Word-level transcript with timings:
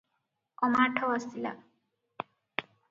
ଅମାଠ 0.67 1.11
ଆସିଲା? 1.19 1.55